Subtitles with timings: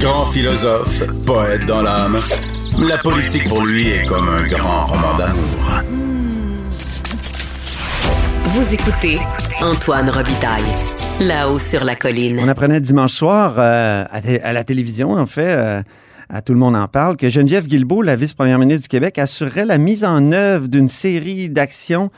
[0.00, 2.20] Grand philosophe, poète dans l'âme,
[2.88, 5.82] la politique pour lui est comme un grand roman d'amour.
[8.44, 9.18] Vous écoutez
[9.60, 10.62] Antoine Robitaille,
[11.20, 12.38] là-haut sur la colline.
[12.40, 15.82] On apprenait dimanche soir euh, à, la télévision, en fait, euh,
[16.30, 19.66] à Tout le monde en parle, que Geneviève Guilbeault, la vice-première ministre du Québec, assurerait
[19.66, 22.10] la mise en œuvre d'une série d'actions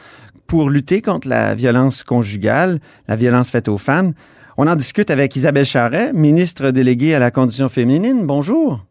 [0.46, 2.78] pour lutter contre la violence conjugale,
[3.08, 4.14] la violence faite aux femmes.
[4.60, 8.26] On en discute avec Isabelle Charret, ministre déléguée à la condition féminine.
[8.26, 8.84] Bonjour.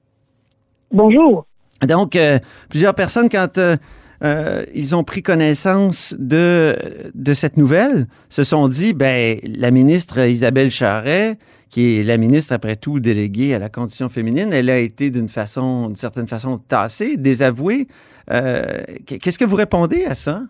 [0.94, 1.46] Bonjour.
[1.86, 3.76] Donc, euh, plusieurs personnes, quand euh,
[4.24, 6.74] euh, ils ont pris connaissance de,
[7.14, 11.38] de cette nouvelle, se sont dit, ben, la ministre Isabelle Charret,
[11.70, 15.28] qui est la ministre, après tout, déléguée à la condition féminine, elle a été d'une
[15.28, 17.90] façon, d'une certaine façon, tassée, désavouée.
[18.32, 20.44] Euh, Qu'est-ce que vous répondez à ça?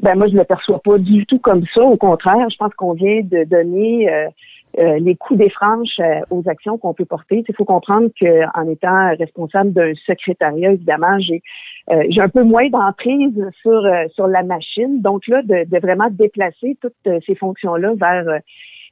[0.00, 1.82] Ben moi, je ne le perçois pas du tout comme ça.
[1.82, 4.28] Au contraire, je pense qu'on vient de donner euh,
[4.78, 7.44] euh, les coups des franches euh, aux actions qu'on peut porter.
[7.46, 11.42] Il faut comprendre qu'en étant responsable d'un secrétariat, évidemment, j'ai
[11.90, 15.02] euh, j'ai un peu moins d'emprise sur euh, sur la machine.
[15.02, 18.40] Donc là, de, de vraiment déplacer toutes euh, ces fonctions-là vers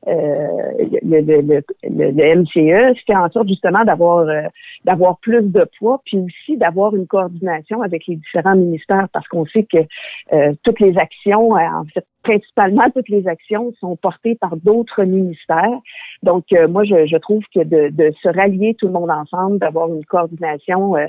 [0.06, 4.42] le, le, le, le, le MCE, fait en sorte justement d'avoir euh,
[4.84, 9.46] d'avoir plus de poids, puis aussi d'avoir une coordination avec les différents ministères, parce qu'on
[9.46, 9.78] sait que
[10.32, 15.04] euh, toutes les actions, euh, en fait, principalement toutes les actions sont portées par d'autres
[15.04, 15.80] ministères.
[16.22, 19.58] Donc, euh, moi, je, je trouve que de, de se rallier tout le monde ensemble,
[19.58, 21.06] d'avoir une coordination euh,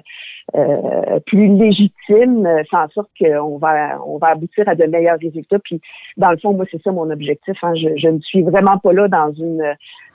[0.56, 5.20] euh, plus légitime, euh, fait en sorte qu'on va on va aboutir à de meilleurs
[5.22, 5.60] résultats.
[5.60, 5.82] Puis,
[6.18, 7.58] dans le fond, moi, c'est ça mon objectif.
[7.62, 7.74] Hein.
[7.76, 9.64] Je, ne suis vraiment pas là dans une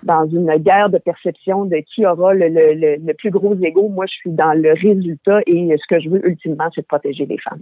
[0.03, 3.89] dans une guerre de perception de qui aura le, le, le, le plus gros ego.
[3.89, 7.27] Moi, je suis dans le résultat et ce que je veux ultimement, c'est de protéger
[7.27, 7.61] les femmes.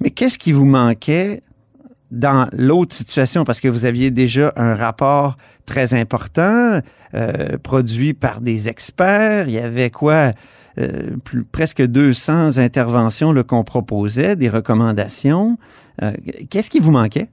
[0.00, 1.40] Mais qu'est-ce qui vous manquait
[2.10, 6.80] dans l'autre situation, parce que vous aviez déjà un rapport très important,
[7.14, 10.32] euh, produit par des experts, il y avait quoi,
[10.78, 15.56] euh, plus, presque 200 interventions qu'on proposait, des recommandations.
[16.02, 16.12] Euh,
[16.50, 17.28] Qu'est-ce qui vous manquait?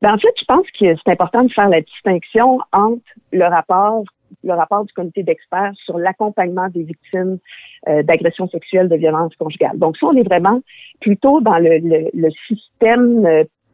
[0.00, 4.04] Ben, en fait, je pense que c'est important de faire la distinction entre le rapport
[4.44, 7.38] le rapport du comité d'experts sur l'accompagnement des victimes
[7.86, 9.78] euh, d'agressions sexuelles, de violences conjugales.
[9.78, 10.60] Donc, ça, on est vraiment
[11.00, 13.26] plutôt dans le, le, le système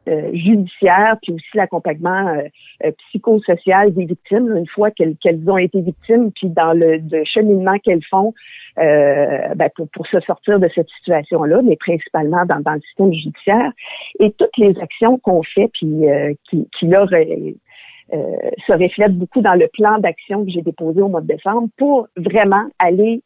[0.09, 2.43] euh, judiciaire, puis aussi l'accompagnement euh,
[2.85, 8.05] euh, psychosocial des victimes, une fois qu'elles ont été victimes, puis dans le, cheminement qu'elles
[8.05, 8.33] font
[8.77, 13.73] ben, pour, pour se sortir de cette situation-là, mais principalement dans, le système judiciaire.
[14.21, 16.05] Et toutes les actions qu'on fait, puis
[16.49, 17.05] qui, qui là,
[18.15, 18.37] euh,
[18.67, 22.09] se reflète beaucoup dans le plan d'action que j'ai déposé au mois de décembre pour
[22.17, 23.21] vraiment aller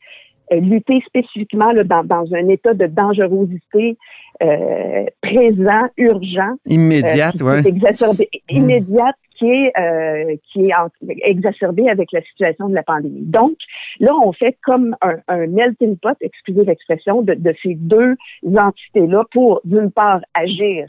[0.61, 3.97] lutter spécifiquement là, dans, dans, un état de dangerosité
[4.43, 6.55] euh, présent, urgent.
[6.67, 7.69] Immédiate, euh, oui.
[7.69, 8.57] Exacerbé, mmh.
[8.57, 10.89] Immédiate qui est, euh, qui est en,
[11.25, 13.25] exacerbée avec la situation de la pandémie.
[13.25, 13.57] Donc,
[14.01, 18.15] là, on fait comme un, un melting pot, excusez l'expression, de, de ces deux
[18.45, 20.87] entités-là pour, d'une part, agir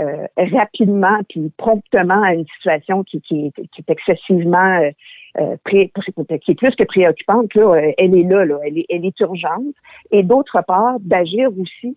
[0.00, 4.90] euh, rapidement puis promptement à une situation qui, qui, qui est excessivement euh,
[5.40, 5.92] euh, pré,
[6.42, 9.74] qui est plus que préoccupante, là, elle est là, là elle, est, elle est urgente.
[10.10, 11.96] Et d'autre part, d'agir aussi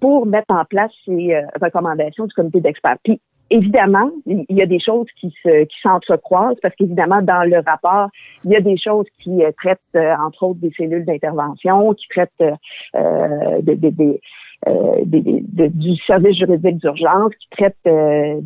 [0.00, 2.98] pour mettre en place ces euh, recommandations du comité d'experts.
[3.04, 3.20] Puis
[3.50, 8.08] évidemment, il y a des choses qui se qui s'entrecroisent parce qu'évidemment, dans le rapport,
[8.44, 12.06] il y a des choses qui euh, traitent, euh, entre autres, des cellules d'intervention, qui
[12.08, 12.56] traitent
[12.94, 14.20] euh, des
[14.66, 18.40] euh, des, de, du service juridique d'urgence qui traite euh,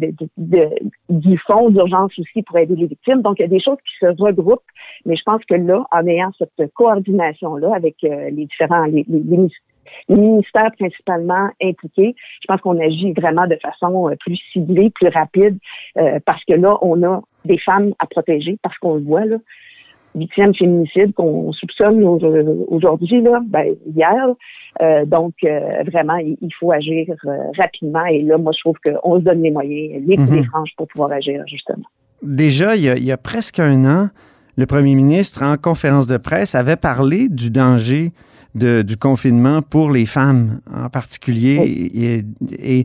[1.09, 3.23] du fonds d'urgence aussi pour aider les victimes.
[3.23, 4.61] Donc, il y a des choses qui se regroupent,
[5.07, 9.21] mais je pense que là, en ayant cette coordination-là avec euh, les différents, les, les,
[9.21, 9.49] les,
[10.09, 15.59] ministères principalement impliqués, je pense qu'on agit vraiment de façon euh, plus ciblée, plus rapide,
[16.27, 19.37] parce que là, on a des femmes à protéger, parce qu'on le voit, là,
[20.15, 22.03] huitième féminicide qu'on soupçonne
[22.69, 24.27] aujourd'hui, là, ben, hier.
[24.81, 28.05] Euh, donc, euh, vraiment, il, il faut agir euh, rapidement.
[28.07, 30.35] Et là, moi, je trouve qu'on se donne les moyens, les, mm -hmm.
[30.37, 31.87] les franges pour pouvoir agir, justement.
[32.23, 34.09] Déjà, il y, a, il y, a, presque un an,
[34.57, 38.13] le premier ministre, en conférence de presse, avait parlé du danger
[38.55, 41.59] de, du confinement pour les femmes en particulier.
[41.61, 41.91] Oui.
[41.95, 42.85] Et, et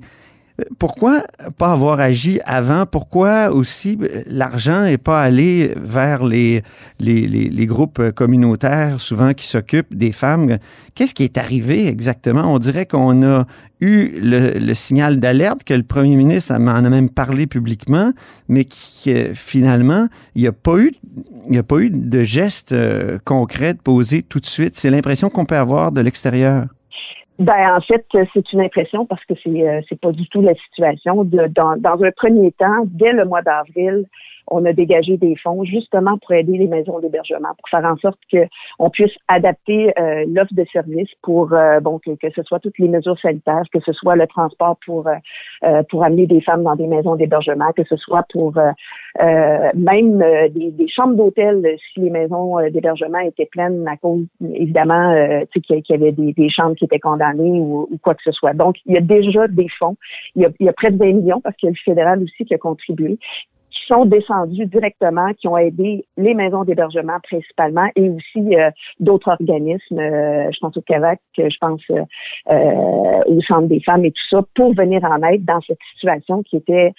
[0.80, 1.24] pourquoi
[1.57, 2.86] pas avoir agi avant?
[2.86, 6.63] Pourquoi aussi l'argent n'est pas allé vers les,
[7.00, 10.57] les, les, les, groupes communautaires, souvent qui s'occupent des femmes?
[10.95, 12.51] Qu'est-ce qui est arrivé exactement?
[12.51, 13.45] On dirait qu'on a
[13.81, 18.12] eu le, le signal d'alerte, que le premier ministre en a même parlé publiquement,
[18.48, 24.39] mais qui finalement, il n'y a a pas eu de geste euh, concret posé tout
[24.39, 24.75] de suite.
[24.75, 26.65] C'est l'impression qu'on peut avoir de l'extérieur.
[27.39, 30.55] Ben en fait, c'est une impression parce que c'est euh, c'est pas du tout la
[30.55, 31.23] situation.
[31.23, 34.05] Dans, dans un premier temps, dès le mois d'avril,
[34.47, 38.19] on a dégagé des fonds justement pour aider les maisons d'hébergement, pour faire en sorte
[38.31, 38.45] que
[38.79, 42.88] on puisse adapter euh, l'offre de services pour euh, bon que, ce soit toutes les
[42.88, 46.88] mesures sanitaires, que ce soit le transport pour euh, pour amener des femmes dans des
[46.88, 48.53] maisons d'hébergement, que ce soit pour
[49.73, 55.13] même des, des, chambres d'hôtel si les maisons d'hébergement étaient pleines à cause évidemment
[55.51, 58.53] qu'il y avait des, des, chambres qui étaient condamnées ou, ou, quoi que ce soit.
[58.53, 59.95] Donc il y a déjà des fonds,
[60.35, 61.83] il y a, il y a près de 20 millions parce qu'il y a le
[61.83, 63.17] fédéral aussi qui a contribué
[63.87, 68.69] sont descendus directement, qui ont aidé les maisons d'hébergement principalement et aussi euh,
[68.99, 74.11] d'autres organismes, euh, je pense au CAVAC, je pense euh, au Centre des femmes et
[74.11, 76.91] tout ça, pour venir en aide dans cette situation qui était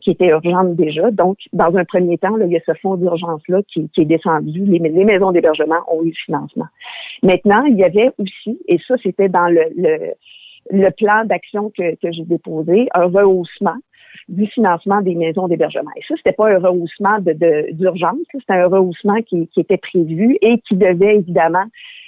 [0.00, 1.10] qui était urgente déjà.
[1.10, 4.06] Donc, dans un premier temps, là, il y a ce fonds d'urgence-là qui, qui, est
[4.06, 4.64] descendu.
[4.64, 6.66] Les, les maisons d'hébergement ont eu le financement.
[7.22, 10.14] Maintenant, il y avait aussi, et ça, c'était dans le, le
[10.70, 13.76] le plan d'action que, que j'ai déposé, un rehaussement
[14.28, 15.90] du financement des maisons d'hébergement.
[15.96, 20.36] Et ça, c'était pas un rehaussement de, d'urgence, c'était un rehaussement qui, qui, était prévu
[20.42, 21.64] et qui devait évidemment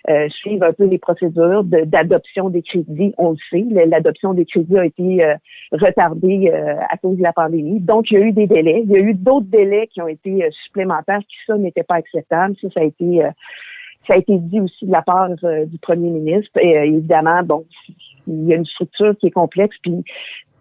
[0.08, 3.14] euh, suivre un peu les procédures d'adoption des crédits.
[3.18, 5.34] On le sait, l'adoption des crédits a été euh,
[5.72, 7.80] retardée euh, à cause de la pandémie.
[7.80, 8.82] Donc, il y a eu des délais.
[8.84, 12.56] Il y a eu d'autres délais qui ont été supplémentaires qui, ça, n'était pas acceptable.
[12.60, 13.22] Ça, ça a été
[14.06, 16.58] ça a été dit aussi de la part du premier ministre.
[16.58, 17.64] Et évidemment, bon,
[18.26, 20.02] il y a une structure qui est complexe, puis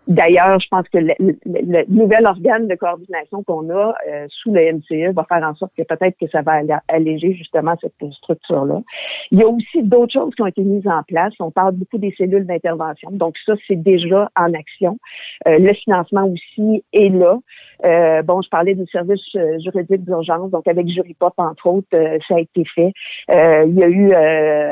[0.08, 5.14] D'ailleurs, je pense que le, nouvel organe de coordination qu'on a euh, sous le MCE
[5.14, 8.82] va faire en sorte que peut-être que ça va alléger justement cette structure-là.
[9.32, 11.34] Il y a aussi d'autres choses qui ont été mises en place.
[11.40, 13.10] On parle beaucoup des cellules d'intervention.
[13.12, 14.98] Donc ça, c'est déjà en action.
[15.46, 17.38] Euh, le financement aussi est là.
[17.86, 19.22] Euh, bon, je parlais du service
[19.64, 21.88] juridique d'urgence, donc avec Juripop, entre autres,
[22.28, 22.92] ça a été fait.
[23.30, 24.14] il y a eu,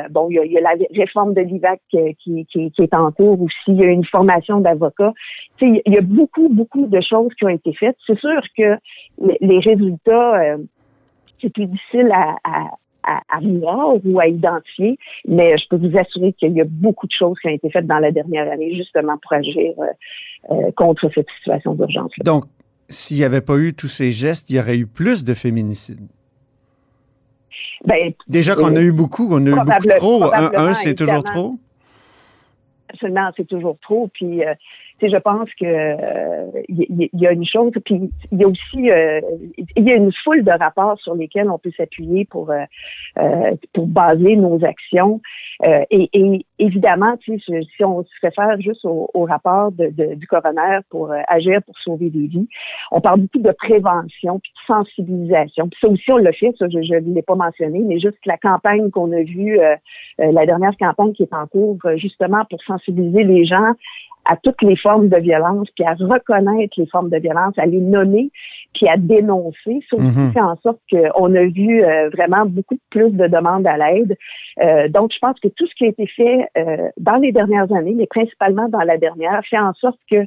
[0.09, 3.55] bon, il y a, la réforme de l'IVAC qui, qui, qui, est en cours aussi.
[3.67, 5.13] Il y a une formation d'avocats
[5.61, 7.95] il y a beaucoup, beaucoup de choses qui ont été faites.
[8.05, 8.77] C'est sûr que
[9.41, 10.57] les résultats, euh,
[11.41, 12.35] c'est plus difficile à,
[13.03, 17.11] à, voir ou à identifier, mais je peux vous assurer qu'il y a beaucoup de
[17.11, 19.85] choses qui ont été faites dans la dernière année justement pour agir euh,
[20.51, 22.11] euh, contre cette situation d'urgence.
[22.23, 22.45] Donc,
[22.89, 26.07] s'il n'y avait pas eu tous ces gestes, il y aurait eu plus de féminicides.
[27.85, 30.23] Ben, Déjà qu'on a eu beaucoup, on a eu beaucoup trop.
[30.33, 31.59] Un, c'est toujours trop?
[32.89, 34.09] Absolument, c'est toujours trop.
[34.13, 34.41] Puis,
[35.01, 35.65] je pense que
[36.69, 39.21] il euh, y, a une chose, puis il y a aussi euh,
[39.75, 43.87] il y a une foule de rapports sur lesquels on peut s'appuyer pour euh, pour
[43.87, 45.21] baser nos actions.
[45.63, 50.79] Et, et, évidemment, tu sais, si on se faire juste au, rapport de, du coroner
[50.89, 52.47] pour agir pour sauver des vies,
[52.91, 55.69] on parle beaucoup de prévention puis de sensibilisation.
[55.69, 58.37] Puis ça aussi, on l'a fait, ça, je ne l'ai pas mentionné, mais juste la
[58.37, 59.57] campagne qu'on a vue,
[60.17, 63.73] la dernière campagne qui est en cours, justement pour sensibiliser les gens
[64.25, 67.79] à toutes les formes de violence, puis à reconnaître les formes de violence, à les
[67.79, 68.31] nommer,
[68.73, 69.79] puis à dénoncer.
[69.89, 70.33] Ça aussi mhm.
[70.33, 74.17] fait en sorte qu'on a vu euh, vraiment beaucoup plus de demandes à l'aide.
[74.61, 77.71] Euh, donc, je pense que tout ce qui a été fait euh, dans les dernières
[77.73, 80.25] années, mais principalement dans la dernière, fait en sorte que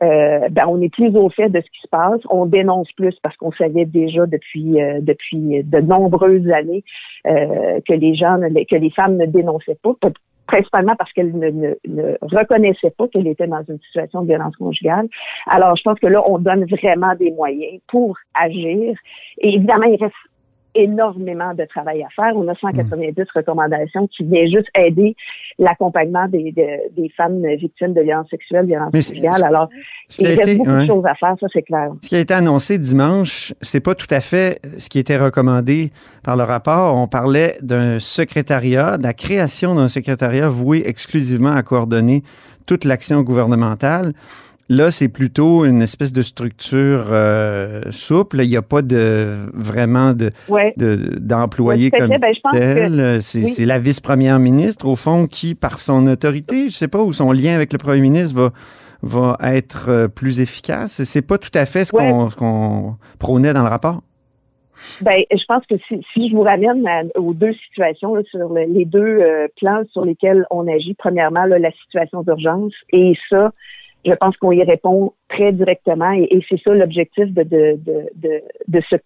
[0.00, 2.20] ben, on est plus au fait de ce qui se passe.
[2.28, 6.82] On dénonce plus parce qu'on savait déjà depuis depuis de nombreuses années
[7.24, 9.94] que les gens, que les femmes ne dénonçaient pas
[10.46, 15.08] principalement parce qu'elle ne, ne, reconnaissait pas qu'elle était dans une situation de violence conjugale.
[15.46, 18.96] Alors, je pense que là, on donne vraiment des moyens pour agir.
[19.38, 20.14] Et évidemment, il reste
[20.74, 22.32] énormément de travail à faire.
[22.36, 23.24] On a 190 mm.
[23.34, 25.16] recommandations qui viennent juste aider
[25.58, 29.44] l'accompagnement des, des, femmes victimes de violences sexuelles, violences conjugales.
[29.44, 29.68] Alors,
[30.18, 31.90] il reste beaucoup de choses à faire, ça c'est clair.
[32.02, 35.90] Ce qui a été annoncé dimanche, c'est pas tout à fait ce qui était recommandé
[36.22, 36.96] par le rapport.
[36.96, 42.22] On parlait d'un secrétariat, de la création d'un secrétariat voué exclusivement à coordonner
[42.66, 44.12] toute l'action gouvernementale.
[44.70, 48.40] Là, c'est plutôt une espèce de structure euh, souple.
[48.42, 50.30] Il n'y a pas de vraiment de,
[51.18, 53.22] d'employés comme ben, tel.
[53.22, 57.12] C'est, la vice-première ministre, au fond, qui, par son autorité, je ne sais pas, où
[57.12, 58.50] son lien avec le premier ministre va,
[59.02, 61.02] va être euh, plus efficace.
[61.04, 64.00] C'est pas tout à fait ce, qu'on, prônait dans le rapport.
[65.02, 69.46] Ben, je pense que si, je vous ramène aux deux situations, sur les deux euh,
[69.60, 73.52] plans sur lesquels on agit, premièrement, la situation d'urgence, et ça,
[74.04, 77.78] je pense qu'on y répond très directement et, c'est ça l'objectif de, de,
[78.16, 78.96] de, de, ce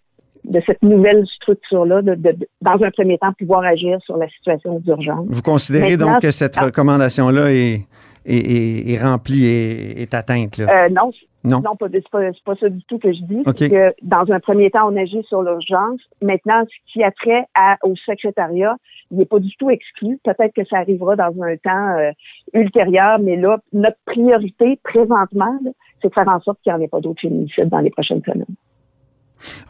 [0.45, 2.17] de cette nouvelle structure-là, de,
[2.63, 5.27] dans un premier temps, pouvoir agir sur la situation d'urgence.
[5.29, 7.87] Vous considérez donc que cette recommandation-là est,
[8.25, 10.57] est, est, remplie et est atteinte?
[10.59, 10.87] Là?
[10.87, 11.11] Euh, non,
[11.45, 13.43] non, non pas, c'est pas, pas, ça du tout que je dis.
[13.45, 16.01] que dans un premier temps, on agit sur l'urgence.
[16.23, 18.77] Maintenant, ce qui a trait à, au secrétariat,
[19.11, 20.19] il n'est pas du tout exclu.
[20.25, 22.11] Peut-être que ça arrivera dans un temps euh,
[22.55, 25.59] ultérieur, mais là, notre priorité présentement,
[26.03, 28.23] c'est de faire en sorte qu'il n'y en ait pas d'autres féminicides dans les prochaines
[28.23, 28.45] semaines.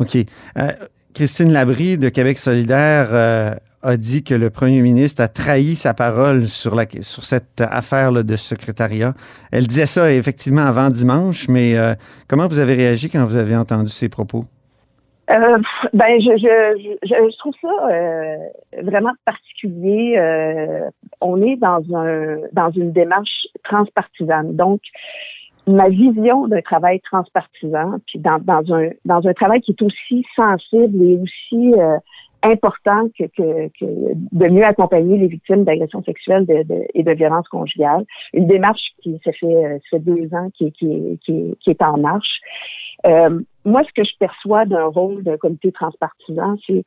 [0.00, 0.16] OK.
[0.56, 0.72] Euh,
[1.14, 5.94] Christine Labrie de Québec solidaire euh, a dit que le premier ministre a trahi sa
[5.94, 9.14] parole sur, sur cette affaire de secrétariat.
[9.52, 11.74] Elle disait ça effectivement avant dimanche, mais
[12.28, 14.44] comment vous avez réagi quand vous avez entendu ces propos?
[15.30, 15.58] Euh,
[15.92, 18.36] ben, je, je, je, trouve ça euh,
[18.82, 20.16] vraiment particulier.
[20.16, 20.88] Euh,
[21.20, 24.56] on est dans un dans une démarche transpartisane.
[24.56, 24.80] Donc,
[25.66, 30.24] ma vision d'un travail transpartisan, puis dans, dans un dans un travail qui est aussi
[30.34, 31.74] sensible et aussi
[32.42, 36.46] important que, que, que, de mieux accompagner les victimes d'agressions sexuelles
[36.94, 38.04] et de violences conjugales.
[38.32, 42.40] Une démarche qui ça fait, ça fait deux ans qui, qui, qui, est en marche.
[43.06, 46.82] Euh, moi, ce que je perçois d'un rôle d'un comité transpartisan, c'est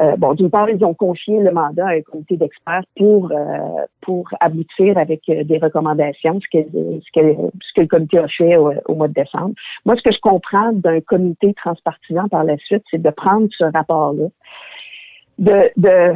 [0.00, 3.84] euh, bon, d'une part, ils ont confié le mandat à un comité d'experts pour euh,
[4.00, 8.94] pour aboutir avec euh, des recommandations, ce que ce que le comité a fait au
[8.94, 9.54] mois de décembre.
[9.84, 13.64] Moi, ce que je comprends d'un comité transpartisan par la suite, c'est de prendre ce
[13.64, 14.26] rapport-là,
[15.38, 16.14] de, de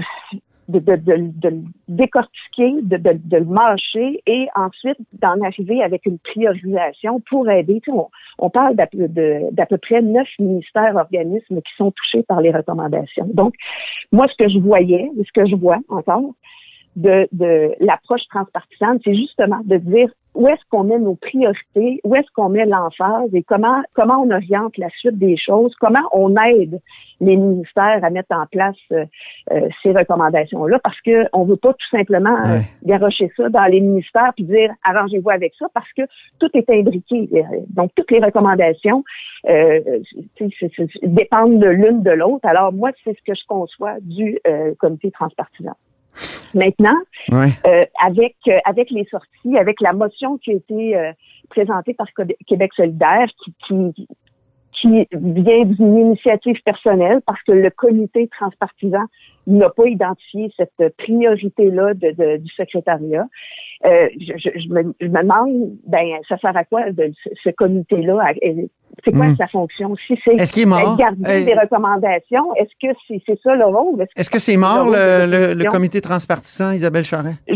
[0.69, 6.19] de, de, le décortiquer, de, de, de, le mâcher et ensuite d'en arriver avec une
[6.19, 7.81] priorisation pour aider.
[7.83, 8.09] Tu sais, on,
[8.39, 13.29] on, parle d'à peu près neuf ministères, organismes qui sont touchés par les recommandations.
[13.33, 13.55] Donc,
[14.13, 16.35] moi, ce que je voyais, ce que je vois encore,
[16.97, 22.15] de, de l'approche transpartisane, c'est justement de dire où est-ce qu'on met nos priorités, où
[22.15, 26.35] est-ce qu'on met l'emphase et comment comment on oriente la suite des choses, comment on
[26.37, 26.81] aide
[27.21, 29.05] les ministères à mettre en place euh,
[29.51, 33.81] euh, ces recommandations-là, parce que on veut pas tout simplement euh, garocher ça dans les
[33.81, 36.03] ministères puis dire arrangez-vous avec ça, parce que
[36.39, 37.29] tout est imbriqué.
[37.71, 39.03] Donc toutes les recommandations
[41.03, 42.47] dépendent de l'une de l'autre.
[42.47, 44.39] Alors moi, c'est ce que je conçois du
[44.79, 45.75] comité transpartisan.
[46.55, 46.97] Maintenant,
[47.33, 51.12] euh, avec euh, avec les sorties, avec la motion qui a été euh,
[51.50, 52.07] présentée par
[52.47, 54.09] Québec solidaire, qui, qui,
[54.73, 59.05] qui vient d'une initiative personnelle parce que le comité transpartisan
[59.47, 63.26] n'a pas identifié cette priorité-là de, de, du secrétariat.
[63.85, 67.13] Euh, je, je, me, je, me, demande, ben, ça sert à quoi de,
[67.45, 68.33] ce comité-là?
[69.05, 69.37] C'est quoi hmm.
[69.37, 69.95] sa fonction?
[70.05, 73.67] Si c'est est-ce qu'il est garder euh, des recommandations, est-ce que c'est c'est ça le
[73.67, 74.05] rôle?
[74.17, 77.35] Est-ce que c'est mort, le, le, comité transpartisan, Isabelle Charret?
[77.47, 77.55] Je,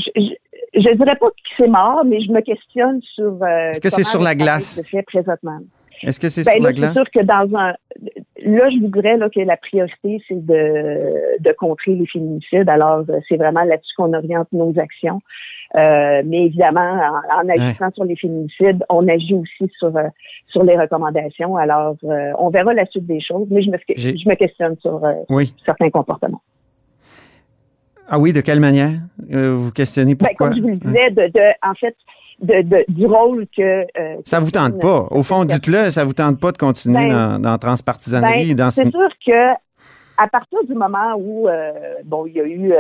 [0.75, 3.43] je, dirais pas que c'est mort, mais je me questionne sur.
[3.43, 4.81] Euh, est-ce que c'est sur la glace?
[4.89, 5.59] Fait présentement.
[6.05, 6.93] Est-ce que c'est ben, sur là, la glace?
[6.95, 7.75] C'est sûr que dans un.
[8.45, 12.69] Là, je vous dirais là, que la priorité, c'est de, de contrer les féminicides.
[12.69, 15.21] Alors, c'est vraiment là-dessus qu'on oriente nos actions.
[15.75, 17.01] Euh, mais évidemment,
[17.35, 20.09] en, agissant sur les féminicides, on agit aussi sur euh,
[20.49, 21.57] sur les recommandations.
[21.57, 25.01] Alors, euh, on verra la suite des choses, mais je me, je me questionne sur
[25.65, 26.43] certains comportements.
[28.09, 28.91] Ah oui, de quelle manière
[29.31, 30.49] vous questionnez ben, pourquoi?
[30.49, 31.97] comme je vous le disais, de, de en fait,
[32.41, 33.83] de, de, du rôle que.
[33.99, 35.07] Euh, ça vous tente pas.
[35.11, 38.55] Au fond, dites-le, ça vous tente pas de continuer ben, dans, dans transpartisanerie.
[38.55, 39.55] Ben, c'est sûr que
[40.23, 41.73] à partir du moment où euh,
[42.05, 42.77] bon, il y a eu euh,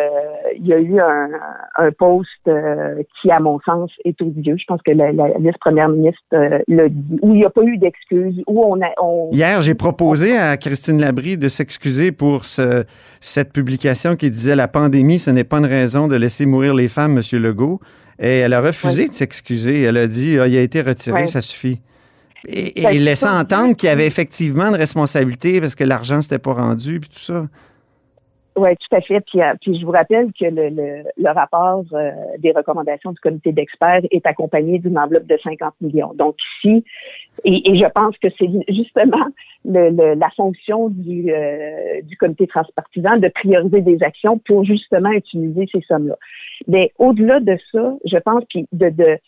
[0.56, 1.28] il y a eu un,
[1.76, 4.56] un poste euh, qui, à mon sens, est odieux.
[4.56, 7.78] Je pense que la, la vice-première ministre l'a dit, où il n'y a pas eu
[7.78, 8.90] d'excuses, où on a.
[9.02, 12.84] On, Hier, j'ai proposé à Christine Labrie de s'excuser pour ce,
[13.20, 16.88] cette publication qui disait la pandémie, ce n'est pas une raison de laisser mourir les
[16.88, 17.80] femmes, Monsieur Legault.
[18.20, 19.82] Et elle a refusé de s'excuser.
[19.82, 21.80] Elle a dit ah, il a été retiré, ça suffit.
[22.48, 26.54] Et, et laissant entendre qu'il y avait effectivement une responsabilité parce que l'argent s'était pas
[26.54, 27.46] rendu puis tout ça.
[28.54, 29.20] Oui, tout à fait.
[29.20, 33.18] Puis, euh, puis je vous rappelle que le, le, le rapport euh, des recommandations du
[33.18, 36.12] comité d'experts est accompagné d'une enveloppe de 50 millions.
[36.14, 36.84] Donc ici,
[37.44, 39.26] et, et je pense que c'est justement
[39.64, 45.66] le, la fonction du, euh, du comité transpartisan de prioriser des actions pour justement utiliser
[45.72, 46.18] ces sommes-là.
[46.68, 49.18] Mais au-delà de ça, je pense que de, de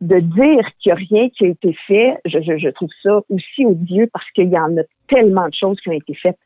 [0.00, 4.08] de dire qu'il n'y a rien qui a été fait, je, trouve ça aussi odieux
[4.12, 6.38] parce qu'il y en a tellement de choses qui ont été faites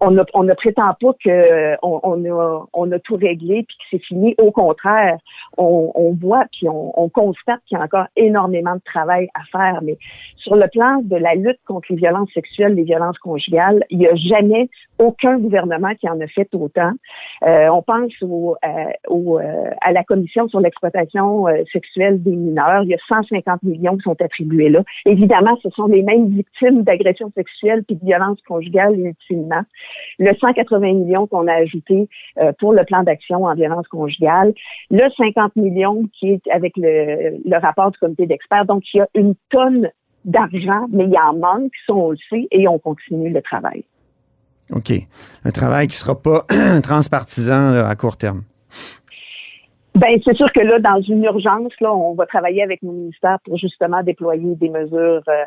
[0.00, 4.34] on ne prétend pas que on, on, a, on tout réglé puis que c'est fini.
[4.38, 5.18] Au contraire,
[5.56, 9.80] on, voit puis on, on constate qu'il y a encore énormément de travail à faire.
[9.82, 9.98] Mais
[10.36, 14.06] sur le plan de la lutte contre les violences sexuelles, les violences conjugales, il n'y
[14.06, 16.92] a jamais aucun gouvernement qui en a fait autant.
[17.42, 22.82] Euh, on pense au, euh, euh, à la commission sur l'exploitation euh, sexuelle des mineurs.
[22.82, 24.82] Il y a 150 millions qui sont attribués là.
[25.04, 29.62] Évidemment, ce sont les mêmes victimes d'agressions sexuelles puis de violences conjugales ultimement
[30.18, 34.54] le 180 millions qu'on a ajouté euh, pour le plan d'action en violence conjugale,
[34.90, 38.66] le 50 millions qui est avec le, rapport du comité d'experts.
[38.66, 39.90] Donc, il y a une tonne
[40.24, 43.84] d'argent, mais il y en manque, ça on le sait, et on continue le travail.
[44.72, 44.92] OK.
[45.44, 46.44] Un travail qui ne sera pas
[46.82, 48.42] transpartisan à court terme.
[49.96, 53.38] Ben, c'est sûr que là, dans une urgence, là, on va travailler avec nos ministères
[53.44, 55.44] pour justement déployer des mesures euh,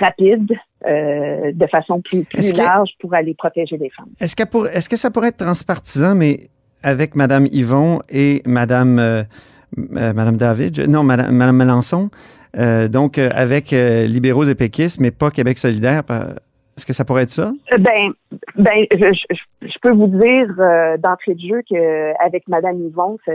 [0.00, 0.52] rapide,
[0.84, 4.10] de façon plus, plus large pour aller protéger les femmes.
[4.20, 6.48] Est-ce que, pour, est-ce que ça pourrait être transpartisan, mais
[6.82, 9.24] avec Mme Yvon et Mme,
[9.76, 12.10] Madame David, non, Mme, Madame Melançon,
[12.90, 16.02] donc avec libéraux et péquistes, mais pas Québec solidaire?
[16.76, 17.52] Est-ce que ça pourrait être ça?
[17.72, 18.12] Euh, ben,
[18.56, 23.32] ben, je, peux vous dire euh, d'entrée de jeu qu'avec Madame Yvon, ça,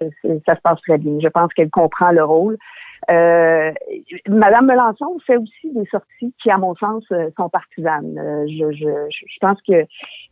[0.00, 1.18] se passe très bien.
[1.22, 2.56] Je pense qu'elle comprend le rôle.
[3.10, 3.72] Euh,
[4.28, 7.04] Madame Melançon fait aussi des sorties qui, à mon sens,
[7.36, 8.14] sont partisanes.
[8.46, 9.86] je, je, pense que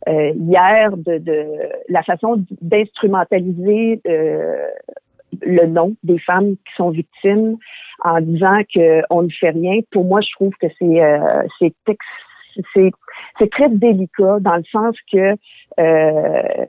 [0.05, 1.45] hier, de, de,
[1.89, 7.57] la façon d'instrumentaliser le nom des femmes qui sont victimes
[8.03, 11.01] en disant qu'on ne fait rien, pour moi, je trouve que c'est
[11.59, 11.73] c'est
[12.73, 12.91] c'est
[13.39, 15.35] c'est très délicat dans le sens que
[15.79, 16.65] euh,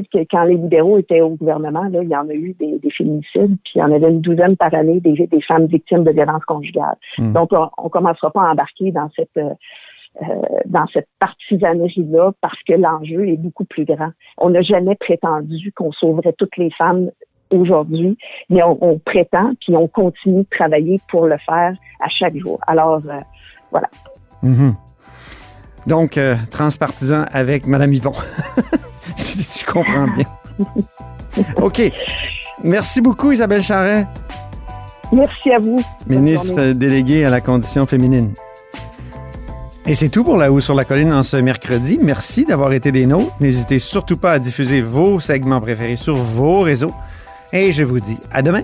[0.00, 3.56] que quand les libéraux étaient au gouvernement, là, il y en a eu des, féminicides,
[3.64, 6.44] puis il y en avait une douzaine par année des, des femmes victimes de violences
[6.44, 6.96] conjugales.
[7.18, 7.32] Hmm.
[7.32, 9.54] Donc, on, ne commencera pas à embarquer dans cette euh,
[10.20, 10.24] euh,
[10.66, 14.10] dans cette partisanerie-là parce que l'enjeu est beaucoup plus grand.
[14.36, 17.10] On n'a jamais prétendu qu'on sauverait toutes les femmes
[17.50, 18.18] aujourd'hui,
[18.50, 22.58] mais on, prétend, puis on continue de travailler pour le faire à chaque jour.
[22.66, 23.00] Alors,
[23.70, 23.88] voilà.
[24.42, 24.74] Mhm.
[25.86, 28.12] Donc, euh, transpartisan avec Mme Yvon,
[29.42, 30.26] si je comprends bien.
[31.56, 31.80] OK.
[32.64, 34.06] Merci beaucoup, Isabelle Charret.
[35.12, 35.78] Merci à vous.
[36.06, 38.32] Ministre déléguée à la condition féminine.
[39.86, 41.98] Et c'est tout pour La Haut sur la Colline en ce mercredi.
[42.00, 43.32] Merci d'avoir été des nôtres.
[43.40, 46.94] N'hésitez surtout pas à diffuser vos segments préférés sur vos réseaux.
[47.52, 48.62] Et je vous dis à demain.